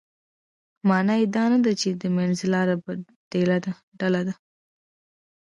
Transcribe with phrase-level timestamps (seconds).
[0.87, 2.75] معنا یې دا نه ده چې منځلاره
[3.99, 4.33] ډله ده.